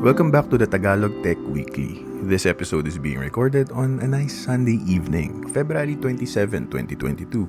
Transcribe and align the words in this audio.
Welcome 0.00 0.32
back 0.32 0.48
to 0.48 0.56
the 0.56 0.64
Tagalog 0.64 1.12
Tech 1.20 1.36
Weekly. 1.52 2.00
This 2.24 2.48
episode 2.48 2.88
is 2.88 2.96
being 2.96 3.20
recorded 3.20 3.68
on 3.68 4.00
a 4.00 4.08
nice 4.08 4.32
Sunday 4.32 4.80
evening, 4.88 5.44
February 5.52 5.92
27, 5.92 6.72
2022. 6.72 7.44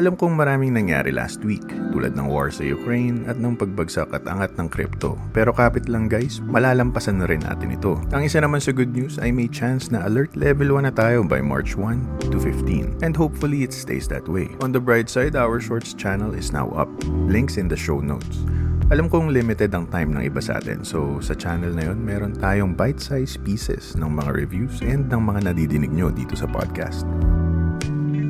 Alam 0.00 0.16
kong 0.16 0.32
maraming 0.32 0.72
nangyari 0.72 1.12
last 1.12 1.44
week, 1.44 1.60
tulad 1.92 2.16
ng 2.16 2.24
war 2.24 2.48
sa 2.48 2.64
Ukraine 2.64 3.28
at 3.28 3.36
ng 3.36 3.52
pagbagsak 3.52 4.16
at 4.16 4.24
angat 4.24 4.56
ng 4.56 4.72
crypto. 4.72 5.20
Pero 5.36 5.52
kapit 5.52 5.92
lang 5.92 6.08
guys, 6.08 6.40
malalampasan 6.40 7.20
na 7.20 7.28
rin 7.28 7.44
natin 7.44 7.76
ito. 7.76 8.00
Ang 8.16 8.24
isa 8.24 8.40
naman 8.40 8.64
sa 8.64 8.72
good 8.72 8.96
news 8.96 9.20
ay 9.20 9.28
may 9.28 9.44
chance 9.44 9.92
na 9.92 10.08
alert 10.08 10.32
level 10.40 10.80
1 10.80 10.88
na 10.88 10.94
tayo 10.96 11.20
by 11.20 11.44
March 11.44 11.76
1 11.76 12.32
to 12.32 12.40
15. 12.40 13.04
And 13.04 13.12
hopefully 13.12 13.60
it 13.60 13.76
stays 13.76 14.08
that 14.08 14.24
way. 14.24 14.48
On 14.64 14.72
the 14.72 14.80
bright 14.80 15.12
side, 15.12 15.36
our 15.36 15.60
shorts 15.60 15.92
channel 15.92 16.32
is 16.32 16.48
now 16.48 16.72
up. 16.72 16.88
Links 17.28 17.60
in 17.60 17.68
the 17.68 17.76
show 17.76 18.00
notes. 18.00 18.40
Alam 18.90 19.06
kong 19.06 19.30
limited 19.30 19.70
ang 19.70 19.86
time 19.86 20.10
ng 20.10 20.26
iba 20.26 20.42
sa 20.42 20.58
atin, 20.58 20.82
so 20.82 21.22
sa 21.22 21.30
channel 21.38 21.70
na 21.70 21.86
yon 21.86 22.02
meron 22.02 22.34
tayong 22.34 22.74
bite-sized 22.74 23.38
pieces 23.46 23.94
ng 23.94 24.10
mga 24.18 24.34
reviews 24.34 24.82
and 24.82 25.06
ng 25.06 25.22
mga 25.30 25.46
nadidinig 25.46 25.94
nyo 25.94 26.10
dito 26.10 26.34
sa 26.34 26.50
podcast. 26.50 27.06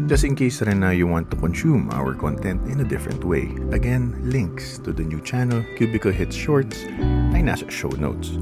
Just 0.05 0.29
in 0.29 0.37
case 0.37 0.61
rin 0.61 0.85
na 0.85 0.93
you 0.93 1.09
want 1.09 1.33
to 1.33 1.37
consume 1.41 1.89
our 1.97 2.13
content 2.13 2.61
in 2.69 2.85
a 2.85 2.87
different 2.87 3.25
way. 3.25 3.49
Again, 3.73 4.13
links 4.21 4.77
to 4.85 4.93
the 4.93 5.01
new 5.01 5.25
channel, 5.25 5.65
Cubicle 5.81 6.13
Hits 6.13 6.37
Shorts, 6.37 6.85
ay 7.33 7.41
nasa 7.41 7.65
show 7.73 7.89
notes. 7.97 8.37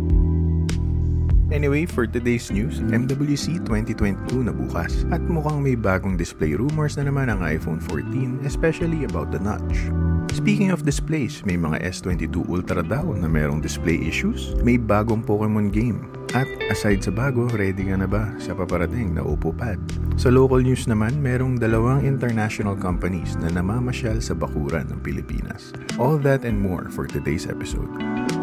Anyway, 1.54 1.86
for 1.86 2.02
today's 2.02 2.50
news, 2.50 2.82
MWC 2.82 3.62
2022 3.62 4.42
na 4.42 4.50
bukas 4.50 5.06
at 5.14 5.22
mukhang 5.22 5.62
may 5.62 5.78
bagong 5.78 6.18
display 6.18 6.58
rumors 6.58 6.98
na 6.98 7.06
naman 7.06 7.30
ang 7.30 7.46
iPhone 7.46 7.78
14, 7.78 8.42
especially 8.42 9.06
about 9.06 9.30
the 9.30 9.38
notch. 9.38 9.86
Speaking 10.32 10.70
of 10.70 10.84
displays, 10.84 11.40
may 11.48 11.56
mga 11.56 11.80
S22 11.84 12.48
Ultra 12.52 12.84
daw 12.84 13.16
na 13.16 13.28
merong 13.28 13.64
display 13.64 13.96
issues. 14.04 14.52
May 14.60 14.76
bagong 14.76 15.24
Pokemon 15.24 15.72
game. 15.72 16.04
At 16.36 16.48
aside 16.68 17.00
sa 17.00 17.08
bago, 17.08 17.48
ready 17.56 17.88
ka 17.88 17.96
na 17.96 18.04
ba 18.04 18.36
sa 18.36 18.52
paparating 18.52 19.16
na 19.16 19.24
Oppo 19.24 19.56
Pad? 19.56 19.80
Sa 20.20 20.28
local 20.28 20.60
news 20.60 20.84
naman, 20.84 21.24
merong 21.24 21.56
dalawang 21.56 22.04
international 22.04 22.76
companies 22.76 23.32
na 23.40 23.48
namamasyal 23.48 24.20
sa 24.20 24.36
bakuran 24.36 24.92
ng 24.92 25.00
Pilipinas. 25.00 25.72
All 25.96 26.20
that 26.20 26.44
and 26.44 26.60
more 26.60 26.92
for 26.92 27.08
today's 27.08 27.48
episode. 27.48 27.88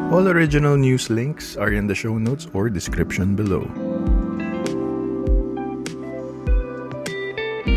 All 0.10 0.26
original 0.26 0.78
news 0.82 1.14
links 1.14 1.54
are 1.54 1.78
in 1.78 1.86
the 1.86 1.98
show 1.98 2.18
notes 2.18 2.50
or 2.58 2.74
description 2.74 3.38
below. 3.38 3.70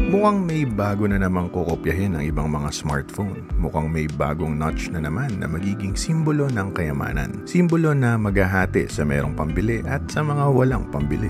Mukhang 0.08 0.40
may 0.48 0.64
bago 0.64 1.04
na 1.04 1.20
namang 1.20 1.52
kokopyahin 1.52 2.16
ang 2.16 2.24
ibang 2.24 2.48
mga 2.48 2.72
smartphone. 2.72 3.44
Mukhang 3.60 3.92
may 3.92 4.08
bagong 4.08 4.56
notch 4.56 4.88
na 4.88 5.04
naman 5.04 5.36
na 5.36 5.44
magiging 5.44 5.92
simbolo 5.92 6.48
ng 6.48 6.72
kayamanan. 6.72 7.44
Simbolo 7.44 7.92
na 7.92 8.16
maghahati 8.16 8.88
sa 8.88 9.04
merong 9.04 9.36
pambili 9.36 9.84
at 9.84 10.00
sa 10.08 10.24
mga 10.24 10.48
walang 10.48 10.88
pambili. 10.88 11.28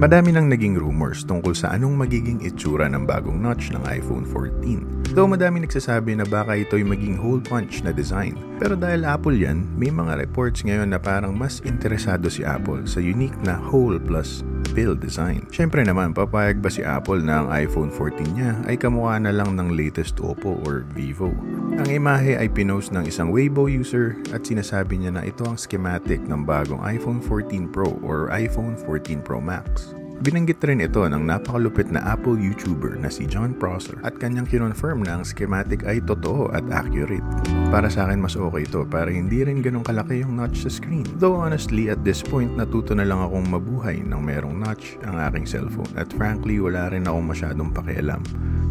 Madami 0.00 0.32
nang 0.32 0.48
naging 0.48 0.80
rumors 0.80 1.28
tungkol 1.28 1.52
sa 1.52 1.76
anong 1.76 2.00
magiging 2.00 2.40
itsura 2.40 2.88
ng 2.88 3.04
bagong 3.04 3.36
notch 3.36 3.68
ng 3.76 3.84
iPhone 3.84 4.24
14. 4.32 5.12
Though 5.12 5.28
madami 5.28 5.68
nagsasabi 5.68 6.16
na 6.16 6.24
baka 6.24 6.56
ito'y 6.56 6.88
maging 6.88 7.20
hole 7.20 7.44
punch 7.44 7.84
na 7.84 7.92
design. 7.92 8.40
Pero 8.56 8.80
dahil 8.80 9.04
Apple 9.04 9.36
yan, 9.36 9.60
may 9.76 9.92
mga 9.92 10.24
reports 10.24 10.64
ngayon 10.64 10.88
na 10.88 10.96
parang 10.96 11.36
mas 11.36 11.60
interesado 11.68 12.32
si 12.32 12.48
Apple 12.48 12.88
sa 12.88 13.04
unique 13.04 13.36
na 13.44 13.60
hole 13.60 14.00
plus 14.00 14.40
pill 14.74 14.98
design. 14.98 15.46
Siyempre 15.54 15.86
naman, 15.86 16.10
papayag 16.12 16.58
ba 16.58 16.68
si 16.68 16.82
Apple 16.82 17.22
na 17.22 17.46
ang 17.46 17.48
iPhone 17.54 17.94
14 17.94 18.34
niya 18.34 18.58
ay 18.66 18.74
kamukha 18.74 19.22
na 19.22 19.30
lang 19.30 19.54
ng 19.54 19.78
latest 19.78 20.18
Oppo 20.18 20.58
or 20.66 20.82
Vivo? 20.92 21.30
Ang 21.78 21.88
imahe 21.88 22.34
ay 22.34 22.50
pinost 22.50 22.90
ng 22.90 23.06
isang 23.06 23.30
Weibo 23.30 23.70
user 23.70 24.18
at 24.34 24.42
sinasabi 24.42 24.98
niya 24.98 25.14
na 25.14 25.22
ito 25.22 25.46
ang 25.46 25.56
schematic 25.56 26.18
ng 26.26 26.42
bagong 26.42 26.82
iPhone 26.82 27.22
14 27.22 27.70
Pro 27.70 27.94
or 28.02 28.28
iPhone 28.34 28.74
14 28.74 29.22
Pro 29.22 29.38
Max. 29.38 29.94
Binanggit 30.22 30.62
rin 30.62 30.78
ito 30.78 31.02
ng 31.02 31.26
napakalupit 31.26 31.90
na 31.90 31.98
Apple 32.06 32.38
YouTuber 32.38 32.94
na 33.02 33.10
si 33.10 33.26
John 33.26 33.50
Prosser 33.50 33.98
at 34.06 34.14
kanyang 34.14 34.46
kinonfirm 34.46 35.02
na 35.02 35.18
ang 35.18 35.26
schematic 35.26 35.82
ay 35.82 35.98
totoo 36.06 36.54
at 36.54 36.62
accurate. 36.70 37.26
Para 37.74 37.90
sa 37.90 38.06
akin 38.06 38.22
mas 38.22 38.38
okay 38.38 38.62
ito 38.62 38.86
para 38.86 39.10
hindi 39.10 39.42
rin 39.42 39.58
ganun 39.58 39.82
kalaki 39.82 40.22
yung 40.22 40.38
notch 40.38 40.62
sa 40.62 40.70
screen. 40.70 41.02
Though 41.18 41.34
honestly 41.34 41.90
at 41.90 42.06
this 42.06 42.22
point 42.22 42.54
natuto 42.54 42.94
na 42.94 43.02
lang 43.02 43.26
akong 43.26 43.50
mabuhay 43.50 44.06
ng 44.06 44.22
merong 44.22 44.54
notch 44.54 45.02
ang 45.02 45.18
aking 45.18 45.50
cellphone 45.50 45.90
at 45.98 46.06
frankly 46.14 46.62
wala 46.62 46.94
rin 46.94 47.10
akong 47.10 47.26
masyadong 47.34 47.74
pakialam. 47.74 48.22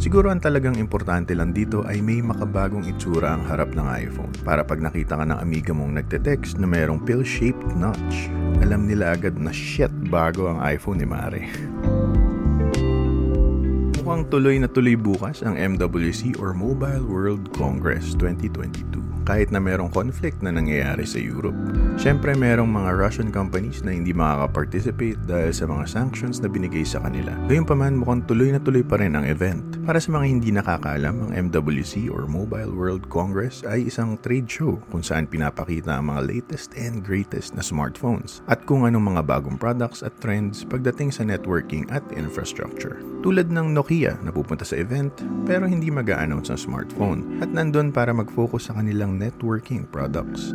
Siguro 0.04 0.28
ang 0.28 0.44
talagang 0.44 0.76
importante 0.76 1.32
lang 1.32 1.56
dito 1.56 1.88
ay 1.88 2.04
may 2.04 2.20
makabagong 2.20 2.84
itsura 2.92 3.40
ang 3.40 3.48
harap 3.48 3.72
ng 3.72 3.88
iPhone 4.04 4.36
para 4.44 4.60
pag 4.60 4.84
nakita 4.84 5.16
ka 5.16 5.24
ng 5.24 5.40
amiga 5.40 5.72
mong 5.72 5.96
nagte-text 5.96 6.60
na 6.60 6.68
merong 6.68 7.00
pill-shaped 7.08 7.72
notch, 7.80 8.28
alam 8.60 8.84
nila 8.84 9.16
agad 9.16 9.40
na 9.40 9.56
shit 9.56 9.88
bago 10.12 10.52
ang 10.52 10.60
iPhone 10.60 11.00
ni 11.00 11.08
Mare. 11.08 11.48
Mukhang 14.04 14.28
tuloy 14.28 14.60
na 14.60 14.68
tuloy 14.68 15.00
bukas 15.00 15.40
ang 15.40 15.56
MWC 15.56 16.36
or 16.36 16.52
Mobile 16.52 17.08
World 17.08 17.56
Congress 17.56 18.12
2022 18.20 19.13
kahit 19.24 19.50
na 19.50 19.60
merong 19.60 19.90
conflict 19.90 20.44
na 20.44 20.52
nangyayari 20.52 21.08
sa 21.08 21.20
Europe. 21.20 21.56
Siyempre 22.00 22.36
merong 22.36 22.70
mga 22.70 22.92
Russian 22.96 23.30
companies 23.32 23.82
na 23.82 23.96
hindi 23.96 24.12
makaka-participate 24.12 25.20
dahil 25.24 25.52
sa 25.56 25.66
mga 25.66 25.86
sanctions 25.88 26.44
na 26.44 26.52
binigay 26.52 26.84
sa 26.84 27.00
kanila. 27.04 27.32
Gayunpaman 27.48 28.00
mukhang 28.00 28.24
tuloy 28.28 28.52
na 28.52 28.60
tuloy 28.60 28.84
pa 28.84 29.00
rin 29.00 29.16
ang 29.16 29.26
event. 29.28 29.64
Para 29.84 30.00
sa 30.00 30.12
mga 30.16 30.26
hindi 30.28 30.50
nakakaalam, 30.52 31.16
ang 31.28 31.32
MWC 31.52 32.08
or 32.12 32.28
Mobile 32.28 32.72
World 32.72 33.08
Congress 33.12 33.64
ay 33.68 33.88
isang 33.92 34.16
trade 34.20 34.48
show 34.48 34.80
kung 34.92 35.04
saan 35.04 35.28
pinapakita 35.28 36.00
ang 36.00 36.12
mga 36.12 36.22
latest 36.28 36.76
and 36.80 37.04
greatest 37.04 37.56
na 37.56 37.64
smartphones 37.64 38.44
at 38.48 38.64
kung 38.64 38.88
anong 38.88 39.16
mga 39.16 39.24
bagong 39.28 39.60
products 39.60 40.02
at 40.02 40.16
trends 40.20 40.64
pagdating 40.68 41.12
sa 41.12 41.24
networking 41.24 41.88
at 41.94 42.04
infrastructure. 42.16 43.00
Tulad 43.24 43.48
ng 43.48 43.72
Nokia 43.72 44.20
na 44.20 44.36
pupunta 44.36 44.68
sa 44.68 44.76
event 44.76 45.14
pero 45.48 45.64
hindi 45.64 45.88
mag-a-announce 45.88 46.52
ng 46.52 46.60
smartphone 46.60 47.40
at 47.40 47.48
nandun 47.54 47.94
para 47.94 48.12
mag-focus 48.12 48.68
sa 48.68 48.76
kanilang 48.76 49.13
networking 49.20 49.90
products. 49.92 50.54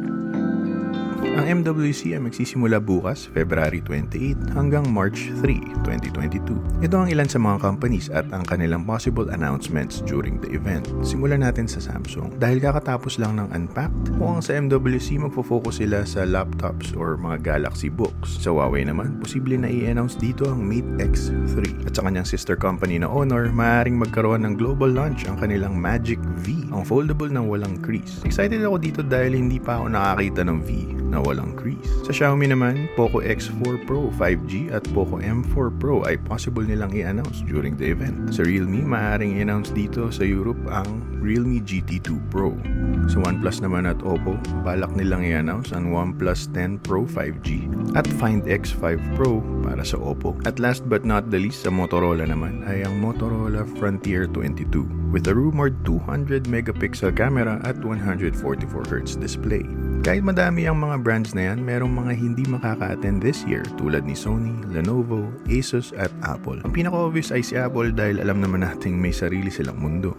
Ang 1.18 1.66
MWC 1.66 2.14
ay 2.14 2.22
magsisimula 2.22 2.78
bukas, 2.78 3.26
February 3.34 3.82
28 3.82 4.54
hanggang 4.54 4.86
March 4.86 5.34
3, 5.42 5.82
2022. 5.82 6.54
Ito 6.86 6.94
ang 6.94 7.10
ilan 7.10 7.26
sa 7.26 7.42
mga 7.42 7.58
companies 7.58 8.06
at 8.06 8.30
ang 8.30 8.46
kanilang 8.46 8.86
possible 8.86 9.26
announcements 9.34 9.98
during 10.06 10.38
the 10.38 10.50
event. 10.54 10.86
Simulan 11.02 11.42
natin 11.42 11.66
sa 11.66 11.82
Samsung. 11.82 12.38
Dahil 12.38 12.62
kakatapos 12.62 13.18
lang 13.18 13.34
ng 13.34 13.50
Unpacked, 13.50 14.14
mukhang 14.14 14.42
sa 14.46 14.52
MWC 14.62 15.18
magfo-focus 15.18 15.82
sila 15.82 16.06
sa 16.06 16.22
laptops 16.22 16.94
or 16.94 17.18
mga 17.18 17.42
Galaxy 17.42 17.90
Books. 17.90 18.38
Sa 18.38 18.54
Huawei 18.54 18.86
naman, 18.86 19.18
posible 19.18 19.58
na 19.58 19.66
i-announce 19.66 20.14
dito 20.14 20.46
ang 20.46 20.62
Mate 20.62 21.02
X3. 21.02 21.82
At 21.82 21.98
sa 21.98 22.06
kanyang 22.06 22.30
sister 22.30 22.54
company 22.54 23.02
na 23.02 23.10
Honor, 23.10 23.50
maaaring 23.50 23.98
magkaroon 23.98 24.46
ng 24.46 24.54
global 24.54 24.94
launch 24.94 25.26
ang 25.26 25.34
kanilang 25.42 25.74
Magic 25.74 26.22
V, 26.46 26.70
ang 26.70 26.86
foldable 26.86 27.26
na 27.26 27.42
walang 27.42 27.74
crease. 27.82 28.22
Excited 28.22 28.62
ako 28.62 28.78
dito 28.78 29.00
dahil 29.02 29.34
hindi 29.34 29.58
pa 29.58 29.82
ako 29.82 29.86
nakakita 29.90 30.46
ng 30.46 30.60
V 30.62 30.70
na 31.08 31.20
walang 31.24 31.56
crease. 31.56 31.88
Sa 32.04 32.12
Xiaomi 32.12 32.52
naman, 32.52 32.88
Poco 32.94 33.24
X4 33.24 33.88
Pro 33.88 34.12
5G 34.16 34.72
at 34.72 34.84
Poco 34.92 35.20
M4 35.20 35.68
Pro 35.80 36.04
ay 36.04 36.20
possible 36.28 36.64
nilang 36.64 36.92
i-announce 36.92 37.40
during 37.48 37.74
the 37.76 37.88
event. 37.88 38.32
Sa 38.32 38.44
Realme, 38.44 38.84
maaaring 38.84 39.40
i-announce 39.40 39.72
dito 39.72 40.12
sa 40.12 40.22
Europe 40.24 40.60
ang 40.68 41.04
Realme 41.18 41.60
GT2 41.64 42.08
Pro. 42.28 42.54
Sa 43.08 43.24
OnePlus 43.24 43.64
naman 43.64 43.88
at 43.88 44.00
Oppo, 44.04 44.36
balak 44.62 44.92
nilang 44.94 45.24
i-announce 45.24 45.72
ang 45.72 45.90
OnePlus 45.90 46.52
10 46.52 46.84
Pro 46.84 47.08
5G 47.08 47.68
at 47.96 48.06
Find 48.20 48.44
X5 48.44 49.00
Pro 49.16 49.40
para 49.64 49.82
sa 49.82 49.96
Oppo. 49.96 50.36
At 50.44 50.60
last 50.60 50.84
but 50.86 51.02
not 51.02 51.32
the 51.32 51.40
least, 51.40 51.64
sa 51.64 51.72
Motorola 51.72 52.28
naman 52.28 52.62
ay 52.68 52.84
ang 52.84 53.00
Motorola 53.00 53.64
Frontier 53.80 54.28
22 54.30 55.10
with 55.10 55.26
a 55.26 55.34
rumored 55.34 55.74
200 55.88 56.44
megapixel 56.46 57.16
camera 57.16 57.56
at 57.64 57.80
144Hz 57.80 59.16
display. 59.16 59.64
Kahit 60.08 60.24
madami 60.24 60.64
ang 60.64 60.80
mga 60.80 61.04
brands 61.04 61.36
na 61.36 61.52
yan, 61.52 61.60
merong 61.68 61.92
mga 61.92 62.16
hindi 62.16 62.40
makaka-attend 62.48 63.20
this 63.20 63.44
year 63.44 63.60
tulad 63.76 64.08
ni 64.08 64.16
Sony, 64.16 64.56
Lenovo, 64.72 65.28
Asus 65.52 65.92
at 66.00 66.08
Apple. 66.24 66.64
Ang 66.64 66.72
pinaka-obvious 66.72 67.28
ay 67.28 67.44
si 67.44 67.60
Apple 67.60 67.92
dahil 67.92 68.24
alam 68.24 68.40
naman 68.40 68.64
nating 68.64 68.96
may 68.96 69.12
sarili 69.12 69.52
silang 69.52 69.76
mundo. 69.76 70.16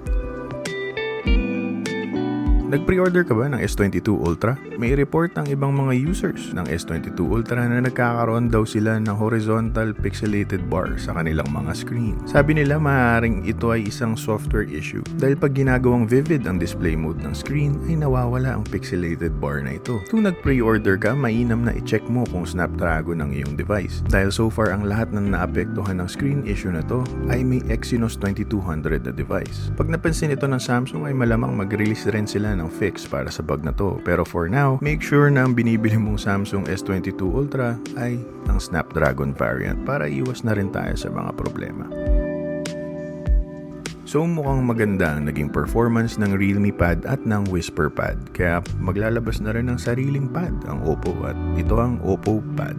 Nag-pre-order 2.69 3.25
ka 3.25 3.33
ba 3.33 3.49
ng 3.49 3.57
S22 3.65 4.13
Ultra? 4.13 4.53
May 4.77 4.93
report 4.93 5.33
ang 5.41 5.49
ibang 5.49 5.73
mga 5.73 6.05
users 6.05 6.53
ng 6.53 6.69
S22 6.69 7.17
Ultra 7.17 7.65
na 7.65 7.81
nagkakaroon 7.81 8.53
daw 8.53 8.61
sila 8.61 9.01
ng 9.01 9.09
horizontal 9.09 9.97
pixelated 9.97 10.69
bar 10.69 10.93
sa 11.01 11.17
kanilang 11.17 11.49
mga 11.49 11.73
screen. 11.73 12.21
Sabi 12.29 12.61
nila 12.61 12.77
maaaring 12.77 13.49
ito 13.49 13.73
ay 13.73 13.89
isang 13.89 14.13
software 14.13 14.69
issue 14.69 15.01
dahil 15.17 15.33
pag 15.33 15.57
ginagawang 15.57 16.05
vivid 16.05 16.45
ang 16.45 16.61
display 16.61 16.93
mode 16.93 17.17
ng 17.25 17.33
screen 17.33 17.73
ay 17.89 17.97
nawawala 17.97 18.53
ang 18.53 18.63
pixelated 18.69 19.33
bar 19.41 19.65
na 19.65 19.81
ito. 19.81 19.97
Kung 20.13 20.29
nag-pre-order 20.29 21.01
ka, 21.01 21.17
mainam 21.17 21.65
na 21.65 21.73
i-check 21.73 22.05
mo 22.05 22.21
kung 22.29 22.45
Snapdragon 22.45 23.25
ang 23.25 23.33
iyong 23.33 23.57
device. 23.57 24.05
Dahil 24.13 24.29
so 24.29 24.45
far 24.45 24.77
ang 24.77 24.85
lahat 24.85 25.09
ng 25.09 25.33
naapektuhan 25.33 25.97
ng 25.97 26.05
screen 26.05 26.45
issue 26.45 26.69
na 26.69 26.85
to 26.85 27.01
ay 27.33 27.41
may 27.41 27.65
Exynos 27.73 28.13
2200 28.21 29.09
na 29.09 29.13
device. 29.17 29.73
Pag 29.73 29.89
napansin 29.89 30.37
ito 30.37 30.45
ng 30.45 30.61
Samsung 30.61 31.09
ay 31.09 31.17
malamang 31.17 31.57
mag-release 31.57 32.05
rin 32.13 32.29
sila 32.29 32.58
ng 32.59 32.67
fix 32.67 33.07
para 33.07 33.31
sa 33.31 33.39
bug 33.39 33.63
na 33.63 33.71
to. 33.71 33.97
Pero 34.03 34.27
for 34.27 34.51
now, 34.51 34.75
make 34.83 34.99
sure 34.99 35.31
na 35.31 35.47
ang 35.47 35.55
binibili 35.55 35.95
mong 35.95 36.19
Samsung 36.19 36.67
S22 36.67 37.23
Ultra 37.23 37.79
ay 37.95 38.19
ang 38.51 38.59
Snapdragon 38.59 39.31
variant 39.31 39.79
para 39.87 40.11
iwas 40.11 40.43
na 40.43 40.51
rin 40.51 40.67
tayo 40.69 40.93
sa 40.99 41.07
mga 41.07 41.31
problema. 41.39 41.87
So 44.09 44.25
mukhang 44.25 44.65
maganda 44.65 45.13
ang 45.13 45.29
naging 45.29 45.53
performance 45.53 46.17
ng 46.17 46.33
Realme 46.33 46.73
Pad 46.73 47.05
at 47.05 47.21
ng 47.29 47.45
Whisper 47.53 47.93
Pad 47.93 48.17
kaya 48.33 48.57
maglalabas 48.81 49.37
na 49.37 49.53
rin 49.53 49.69
ng 49.69 49.77
sariling 49.77 50.25
pad 50.25 50.49
ang 50.65 50.81
Oppo 50.81 51.13
at 51.21 51.37
ito 51.53 51.77
ang 51.77 52.01
Oppo 52.01 52.41
Pad. 52.57 52.73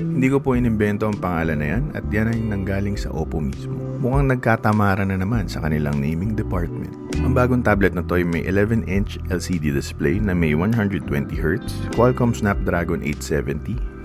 Hindi 0.00 0.32
ko 0.32 0.40
po 0.40 0.56
inimbento 0.56 1.12
ang 1.12 1.20
pangalan 1.20 1.60
na 1.60 1.68
yan 1.76 1.84
at 1.92 2.08
yan 2.08 2.32
ay 2.32 2.40
nanggaling 2.40 2.96
sa 2.96 3.12
Oppo 3.12 3.36
mismo. 3.36 3.76
Mukhang 4.00 4.32
nagkatamara 4.32 5.04
na 5.04 5.20
naman 5.20 5.44
sa 5.44 5.60
kanilang 5.60 6.00
naming 6.00 6.32
department. 6.32 7.05
Ang 7.24 7.32
bagong 7.32 7.64
tablet 7.64 7.96
na 7.96 8.04
to 8.04 8.20
ay 8.20 8.24
may 8.28 8.44
11-inch 8.44 9.16
LCD 9.32 9.72
display 9.72 10.20
na 10.20 10.36
may 10.36 10.52
120Hz, 10.52 11.96
Qualcomm 11.96 12.36
Snapdragon 12.36 13.00
870, 13.00 13.95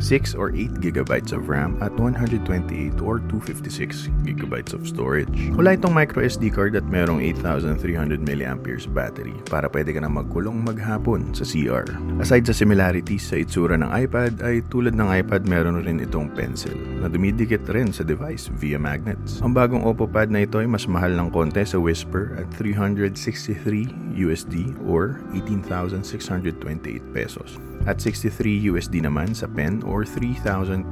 6 0.00 0.34
or 0.34 0.50
8 0.56 0.80
gigabytes 0.80 1.30
of 1.36 1.52
RAM 1.52 1.76
at 1.84 1.92
128 1.92 2.98
or 3.04 3.20
256 3.28 4.08
gigabytes 4.24 4.72
of 4.72 4.88
storage. 4.88 5.30
Wala 5.54 5.76
itong 5.76 5.92
micro 5.92 6.24
SD 6.24 6.50
card 6.50 6.74
at 6.74 6.88
merong 6.88 7.20
8300 7.20 8.18
mAh 8.24 8.56
battery 8.90 9.36
para 9.46 9.68
pwede 9.68 9.92
ka 9.92 10.00
na 10.00 10.08
magkulong 10.08 10.64
maghapon 10.64 11.30
sa 11.36 11.44
CR. 11.44 11.84
Aside 12.18 12.48
sa 12.48 12.56
similarities 12.56 13.28
sa 13.28 13.38
itsura 13.38 13.76
ng 13.76 13.92
iPad 13.92 14.40
ay 14.40 14.64
tulad 14.72 14.96
ng 14.96 15.08
iPad 15.20 15.44
meron 15.44 15.84
rin 15.84 16.00
itong 16.00 16.32
pencil 16.32 16.74
na 16.98 17.06
dumidikit 17.12 17.62
rin 17.68 17.92
sa 17.92 18.02
device 18.02 18.48
via 18.56 18.80
magnets. 18.80 19.44
Ang 19.44 19.52
bagong 19.52 19.84
Oppo 19.84 20.08
Pad 20.08 20.32
na 20.32 20.48
ito 20.48 20.58
ay 20.58 20.66
mas 20.66 20.88
mahal 20.88 21.12
ng 21.12 21.28
konti 21.28 21.62
sa 21.62 21.76
Whisper 21.76 22.34
at 22.40 22.48
363 22.56 24.16
USD 24.16 24.72
or 24.88 25.20
18,628 25.36 27.04
pesos 27.12 27.60
at 27.84 28.02
63 28.02 28.68
USD 28.72 29.04
naman 29.04 29.32
sa 29.32 29.48
pen 29.48 29.80
or 29.84 30.04
3,233 30.04 30.90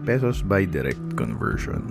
pesos 0.00 0.40
by 0.40 0.64
direct 0.64 1.02
conversion. 1.16 1.84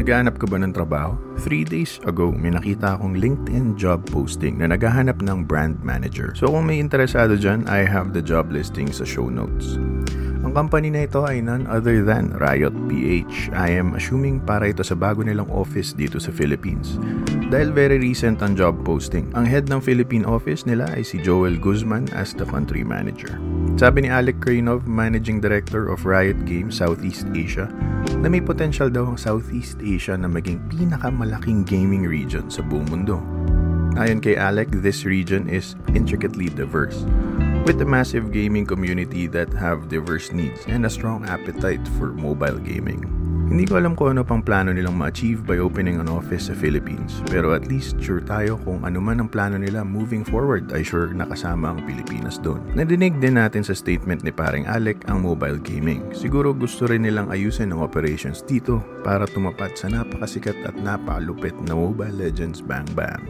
Naghahanap 0.00 0.40
ka 0.40 0.48
ba 0.48 0.56
ng 0.56 0.72
trabaho? 0.72 1.12
Three 1.44 1.60
days 1.60 2.00
ago, 2.08 2.32
may 2.32 2.48
nakita 2.48 2.96
akong 2.96 3.20
LinkedIn 3.20 3.76
job 3.76 4.00
posting 4.08 4.56
na 4.56 4.72
naghahanap 4.72 5.20
ng 5.20 5.44
brand 5.44 5.76
manager. 5.84 6.32
So 6.32 6.48
kung 6.48 6.72
may 6.72 6.80
interesado 6.80 7.36
dyan, 7.36 7.68
I 7.68 7.84
have 7.84 8.16
the 8.16 8.24
job 8.24 8.48
listing 8.48 8.88
sa 8.88 9.04
show 9.04 9.28
notes. 9.28 9.76
Ang 10.40 10.56
company 10.56 10.88
na 10.88 11.04
ito 11.04 11.20
ay 11.20 11.44
none 11.44 11.68
other 11.68 12.00
than 12.00 12.32
Riot 12.40 12.72
PH. 12.88 13.52
I 13.52 13.76
am 13.76 13.92
assuming 13.92 14.40
para 14.40 14.72
ito 14.72 14.80
sa 14.80 14.96
bago 14.96 15.20
nilang 15.20 15.52
office 15.52 15.92
dito 15.92 16.16
sa 16.16 16.32
Philippines. 16.32 16.96
Dahil 17.50 17.74
very 17.74 17.98
recent 17.98 18.46
ang 18.46 18.54
job 18.54 18.78
posting. 18.86 19.26
Ang 19.34 19.42
head 19.42 19.66
ng 19.66 19.82
Philippine 19.82 20.22
office 20.22 20.70
nila 20.70 20.86
ay 20.94 21.02
si 21.02 21.18
Joel 21.18 21.58
Guzman 21.58 22.06
as 22.14 22.30
the 22.30 22.46
country 22.46 22.86
manager. 22.86 23.42
Sabi 23.74 24.06
ni 24.06 24.08
Alec 24.08 24.38
Krinov, 24.38 24.86
Managing 24.86 25.42
Director 25.42 25.90
of 25.90 26.06
Riot 26.06 26.46
Games 26.46 26.78
Southeast 26.78 27.26
Asia, 27.34 27.66
na 28.22 28.30
may 28.30 28.38
potential 28.38 28.86
daw 28.86 29.10
ang 29.10 29.18
Southeast 29.18 29.82
Asia 29.82 30.14
na 30.14 30.30
maging 30.30 30.62
pinakamalaking 30.70 31.66
gaming 31.66 32.06
region 32.06 32.46
sa 32.46 32.62
buong 32.62 32.86
mundo. 32.86 33.18
Ayon 33.98 34.22
kay 34.22 34.38
Alec, 34.38 34.70
this 34.70 35.02
region 35.02 35.50
is 35.50 35.74
intricately 35.90 36.46
diverse 36.46 37.02
with 37.66 37.82
a 37.82 37.88
massive 37.88 38.30
gaming 38.30 38.62
community 38.62 39.26
that 39.26 39.50
have 39.58 39.90
diverse 39.90 40.30
needs 40.30 40.62
and 40.70 40.86
a 40.86 40.92
strong 40.92 41.26
appetite 41.26 41.82
for 41.98 42.14
mobile 42.14 42.62
gaming. 42.62 43.19
Hindi 43.50 43.66
ko 43.66 43.82
alam 43.82 43.98
kung 43.98 44.14
ano 44.14 44.22
pang 44.22 44.46
plano 44.46 44.70
nilang 44.70 44.94
ma-achieve 44.94 45.42
by 45.42 45.58
opening 45.58 45.98
an 45.98 46.06
office 46.06 46.46
sa 46.46 46.54
Philippines, 46.54 47.18
pero 47.26 47.50
at 47.50 47.66
least 47.66 47.98
sure 47.98 48.22
tayo 48.22 48.54
kung 48.62 48.86
ano 48.86 49.02
man 49.02 49.18
ang 49.18 49.26
plano 49.26 49.58
nila 49.58 49.82
moving 49.82 50.22
forward 50.22 50.70
ay 50.70 50.86
sure 50.86 51.10
nakasama 51.10 51.74
ang 51.74 51.82
Pilipinas 51.82 52.38
doon. 52.38 52.62
Nadinig 52.78 53.18
din 53.18 53.34
natin 53.34 53.66
sa 53.66 53.74
statement 53.74 54.22
ni 54.22 54.30
paring 54.30 54.70
Alec 54.70 55.02
ang 55.10 55.26
mobile 55.26 55.58
gaming. 55.58 55.98
Siguro 56.14 56.54
gusto 56.54 56.86
rin 56.86 57.02
nilang 57.02 57.26
ayusin 57.34 57.74
ang 57.74 57.82
operations 57.82 58.38
dito 58.46 58.86
para 59.02 59.26
tumapat 59.26 59.74
sa 59.74 59.90
napakasikat 59.90 60.54
at 60.62 60.78
napakalupit 60.78 61.58
na 61.66 61.74
Mobile 61.74 62.14
Legends 62.14 62.62
Bang 62.62 62.86
Bang. 62.94 63.26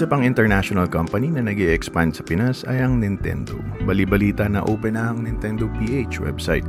Isa 0.00 0.10
pang 0.10 0.26
international 0.26 0.90
company 0.90 1.30
na 1.30 1.46
nag 1.46 1.62
expand 1.62 2.10
sa 2.10 2.26
Pinas 2.26 2.66
ay 2.66 2.82
ang 2.82 2.98
Nintendo. 2.98 3.54
Balibalita 3.86 4.50
na 4.50 4.66
open 4.66 4.98
na 4.98 5.14
ang 5.14 5.22
Nintendo 5.22 5.70
PH 5.78 6.24
website. 6.24 6.66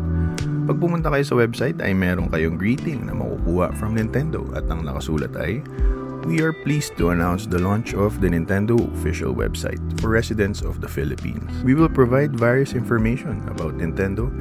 Pag 0.71 0.79
pumunta 0.79 1.11
kayo 1.11 1.27
sa 1.27 1.35
website 1.35 1.83
ay 1.83 1.91
meron 1.91 2.31
kayong 2.31 2.55
greeting 2.55 3.03
na 3.03 3.11
makukuha 3.11 3.75
from 3.75 3.91
Nintendo 3.91 4.47
at 4.55 4.63
ang 4.71 4.87
nakasulat 4.87 5.35
ay 5.35 5.59
We 6.23 6.39
are 6.39 6.55
pleased 6.55 6.95
to 6.95 7.11
announce 7.11 7.43
the 7.43 7.59
launch 7.59 7.91
of 7.91 8.23
the 8.23 8.31
Nintendo 8.31 8.79
official 8.95 9.35
website 9.35 9.83
for 9.99 10.07
residents 10.07 10.63
of 10.63 10.79
the 10.79 10.87
Philippines. 10.87 11.43
We 11.67 11.75
will 11.75 11.91
provide 11.91 12.39
various 12.39 12.71
information 12.71 13.43
about 13.51 13.75
Nintendo 13.75 14.31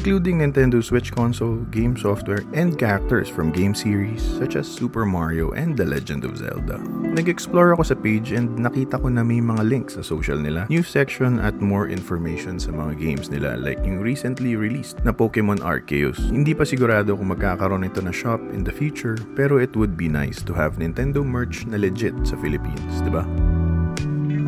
including 0.00 0.40
Nintendo 0.40 0.80
Switch 0.82 1.12
console, 1.12 1.60
game 1.68 1.92
software, 1.92 2.40
and 2.56 2.80
characters 2.80 3.28
from 3.28 3.52
game 3.52 3.76
series 3.76 4.24
such 4.40 4.56
as 4.56 4.64
Super 4.64 5.04
Mario 5.04 5.52
and 5.52 5.76
The 5.76 5.84
Legend 5.84 6.24
of 6.24 6.40
Zelda. 6.40 6.80
Nag-explore 7.12 7.76
ako 7.76 7.84
sa 7.84 8.00
page 8.00 8.32
and 8.32 8.48
nakita 8.56 8.96
ko 8.96 9.12
na 9.12 9.20
may 9.20 9.44
mga 9.44 9.60
links 9.60 10.00
sa 10.00 10.02
social 10.02 10.40
nila, 10.40 10.64
news 10.72 10.88
section 10.88 11.36
at 11.36 11.52
more 11.60 11.92
information 11.92 12.56
sa 12.56 12.72
mga 12.72 12.96
games 12.96 13.28
nila 13.28 13.60
like 13.60 13.76
yung 13.84 14.00
recently 14.00 14.56
released 14.56 14.96
na 15.04 15.12
Pokemon 15.12 15.60
Arceus. 15.60 16.16
Hindi 16.32 16.56
pa 16.56 16.64
sigurado 16.64 17.12
kung 17.12 17.28
magkakaroon 17.36 17.84
ito 17.84 18.00
na 18.00 18.08
shop 18.08 18.40
in 18.56 18.64
the 18.64 18.72
future 18.72 19.20
pero 19.36 19.60
it 19.60 19.76
would 19.76 20.00
be 20.00 20.08
nice 20.08 20.40
to 20.40 20.56
have 20.56 20.80
Nintendo 20.80 21.20
merch 21.20 21.68
na 21.68 21.76
legit 21.76 22.16
sa 22.24 22.40
Philippines, 22.40 23.04
di 23.04 23.12
ba? 23.12 23.28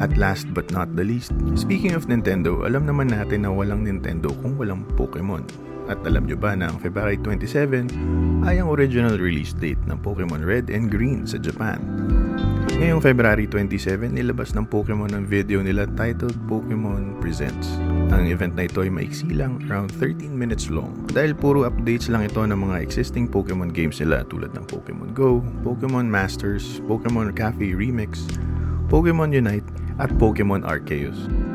At 0.03 0.19
last 0.19 0.51
but 0.51 0.67
not 0.75 0.91
the 0.99 1.07
least, 1.07 1.31
speaking 1.55 1.95
of 1.95 2.11
Nintendo, 2.11 2.67
alam 2.67 2.91
naman 2.91 3.15
natin 3.15 3.47
na 3.47 3.55
walang 3.55 3.87
Nintendo 3.87 4.35
kung 4.43 4.59
walang 4.59 4.83
Pokemon. 4.99 5.47
At 5.87 6.03
alam 6.03 6.27
nyo 6.27 6.35
ba 6.35 6.59
na 6.59 6.75
ang 6.75 6.83
February 6.83 7.23
27 7.23 8.43
ay 8.43 8.59
ang 8.59 8.67
original 8.67 9.15
release 9.15 9.55
date 9.55 9.79
ng 9.87 10.03
Pokemon 10.03 10.43
Red 10.43 10.75
and 10.75 10.91
Green 10.91 11.23
sa 11.23 11.39
Japan. 11.39 11.79
Ngayong 12.83 12.99
February 12.99 13.47
27, 13.47 14.11
nilabas 14.11 14.59
ng 14.59 14.67
Pokemon 14.67 15.15
ang 15.15 15.23
video 15.23 15.63
nila 15.63 15.87
titled 15.95 16.35
Pokemon 16.51 17.23
Presents. 17.23 17.79
Ang 18.11 18.27
event 18.27 18.59
na 18.59 18.67
ito 18.67 18.83
ay 18.83 18.91
maiksi 18.91 19.31
lang, 19.31 19.63
around 19.71 19.95
13 20.03 20.35
minutes 20.35 20.67
long. 20.67 20.91
Dahil 21.15 21.31
puro 21.31 21.63
updates 21.63 22.11
lang 22.11 22.27
ito 22.27 22.43
ng 22.43 22.59
mga 22.59 22.83
existing 22.83 23.31
Pokemon 23.31 23.71
games 23.71 24.03
nila 24.03 24.27
tulad 24.27 24.51
ng 24.51 24.67
Pokemon 24.67 25.15
Go, 25.15 25.47
Pokemon 25.63 26.11
Masters, 26.11 26.83
Pokemon 26.91 27.39
Cafe 27.39 27.71
Remix, 27.71 28.27
Pokemon 28.93 29.33
Unite, 29.33 29.62
at 30.03 30.11
Pokemon 30.19 30.65
Arceus. 30.67 31.52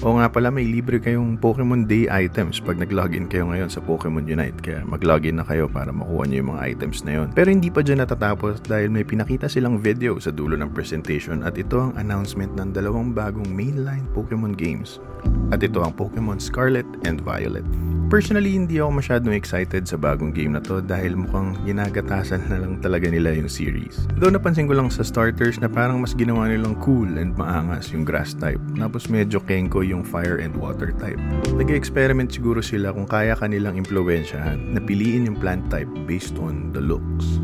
O 0.00 0.16
nga 0.16 0.32
pala, 0.32 0.48
may 0.48 0.64
libre 0.64 0.96
kayong 0.96 1.36
Pokemon 1.36 1.84
Day 1.84 2.08
items 2.08 2.56
pag 2.56 2.80
nag-login 2.80 3.28
kayo 3.28 3.52
ngayon 3.52 3.68
sa 3.68 3.84
Pokemon 3.84 4.24
Unite. 4.24 4.56
Kaya 4.64 4.80
mag-login 4.88 5.36
na 5.36 5.44
kayo 5.44 5.68
para 5.68 5.92
makuha 5.92 6.24
nyo 6.24 6.40
yung 6.40 6.50
mga 6.56 6.64
items 6.72 7.04
na 7.04 7.20
yon. 7.20 7.28
Pero 7.36 7.52
hindi 7.52 7.68
pa 7.68 7.84
dyan 7.84 8.00
natatapos 8.00 8.64
dahil 8.64 8.88
may 8.88 9.04
pinakita 9.04 9.44
silang 9.44 9.76
video 9.76 10.16
sa 10.16 10.32
dulo 10.32 10.56
ng 10.56 10.72
presentation 10.72 11.44
at 11.44 11.60
ito 11.60 11.76
ang 11.76 11.92
announcement 12.00 12.56
ng 12.56 12.72
dalawang 12.72 13.12
bagong 13.12 13.52
mainline 13.52 14.08
Pokemon 14.16 14.56
games. 14.56 15.04
At 15.52 15.60
ito 15.60 15.84
ang 15.84 15.92
Pokemon 15.92 16.40
Scarlet 16.40 16.88
and 17.04 17.20
Violet. 17.20 17.68
Personally, 18.10 18.58
hindi 18.58 18.82
ako 18.82 18.98
masyadong 18.98 19.38
excited 19.38 19.86
sa 19.86 19.94
bagong 19.94 20.34
game 20.34 20.58
na 20.58 20.58
to 20.58 20.82
dahil 20.82 21.14
mukhang 21.14 21.54
ginagatasan 21.62 22.42
na 22.50 22.58
lang 22.58 22.82
talaga 22.82 23.06
nila 23.06 23.30
yung 23.38 23.46
series. 23.46 24.02
Though 24.18 24.34
napansin 24.34 24.66
ko 24.66 24.74
lang 24.74 24.90
sa 24.90 25.06
starters 25.06 25.62
na 25.62 25.70
parang 25.70 26.02
mas 26.02 26.18
ginawa 26.18 26.50
nilang 26.50 26.74
cool 26.82 27.06
and 27.06 27.38
maangas 27.38 27.94
yung 27.94 28.02
grass 28.02 28.34
type. 28.34 28.58
Tapos 28.74 29.06
medyo 29.06 29.38
kenko 29.38 29.86
yung 29.90 30.06
fire 30.06 30.38
and 30.38 30.54
water 30.54 30.94
type. 30.96 31.18
Nag-experiment 31.58 32.30
siguro 32.30 32.62
sila 32.62 32.94
kung 32.94 33.10
kaya 33.10 33.34
kanilang 33.34 33.74
impluensyahan 33.74 34.70
na 34.70 34.78
piliin 34.78 35.26
yung 35.26 35.38
plant 35.42 35.66
type 35.66 35.90
based 36.06 36.38
on 36.38 36.70
the 36.70 36.78
looks. 36.78 37.42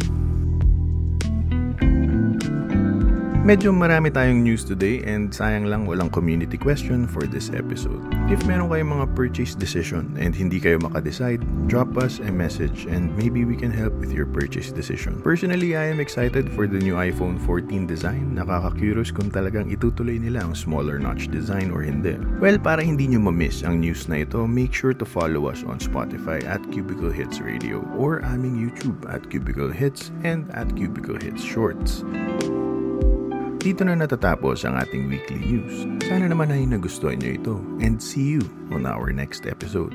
Medyo 3.47 3.71
marami 3.71 4.11
tayong 4.11 4.43
news 4.43 4.67
today 4.67 5.07
and 5.07 5.31
sayang 5.31 5.71
lang 5.71 5.87
walang 5.87 6.11
community 6.11 6.59
question 6.59 7.07
for 7.07 7.31
this 7.31 7.47
episode. 7.55 8.03
If 8.27 8.43
meron 8.43 8.67
kayong 8.67 8.99
mga 8.99 9.07
purchase 9.15 9.55
decision 9.55 10.11
and 10.19 10.35
hindi 10.35 10.59
kayo 10.59 10.83
makadecide, 10.83 11.47
drop 11.71 11.95
us 11.95 12.19
a 12.19 12.35
message 12.35 12.91
and 12.91 13.15
maybe 13.15 13.47
we 13.47 13.55
can 13.55 13.71
help 13.71 13.95
with 14.03 14.11
your 14.11 14.27
purchase 14.27 14.75
decision. 14.75 15.23
Personally, 15.23 15.79
I 15.79 15.87
am 15.87 16.03
excited 16.03 16.51
for 16.59 16.67
the 16.67 16.83
new 16.83 16.99
iPhone 16.99 17.39
14 17.39 17.87
design. 17.87 18.35
Nakaka-curious 18.35 19.15
kung 19.15 19.31
talagang 19.31 19.71
itutuloy 19.71 20.19
nila 20.19 20.43
ang 20.43 20.59
smaller 20.59 20.99
notch 20.99 21.31
design 21.31 21.71
or 21.71 21.87
hindi. 21.87 22.19
Well, 22.43 22.59
para 22.59 22.83
hindi 22.83 23.07
nyo 23.15 23.31
ma-miss 23.31 23.63
ang 23.63 23.79
news 23.79 24.11
na 24.11 24.27
ito, 24.27 24.43
make 24.51 24.75
sure 24.75 24.91
to 24.99 25.07
follow 25.07 25.47
us 25.47 25.63
on 25.63 25.79
Spotify 25.79 26.43
at 26.51 26.67
Cubicle 26.75 27.15
Hits 27.15 27.39
Radio 27.39 27.79
or 27.95 28.27
aming 28.27 28.59
YouTube 28.59 29.07
at 29.07 29.23
Cubicle 29.31 29.71
Hits 29.71 30.11
and 30.27 30.51
at 30.51 30.67
Cubicle 30.75 31.23
Hits 31.23 31.47
Shorts. 31.47 32.03
Dito 33.67 33.83
na 33.83 33.99
natatapos 33.99 34.63
ang 34.63 34.79
ating 34.79 35.11
weekly 35.11 35.43
news. 35.43 35.91
Sana 36.07 36.31
naman 36.31 36.55
ay 36.55 36.71
nagustuhan 36.71 37.19
nyo 37.19 37.35
ito 37.35 37.55
and 37.83 37.99
see 37.99 38.39
you 38.39 38.43
on 38.71 38.87
our 38.87 39.11
next 39.11 39.43
episode. 39.43 39.91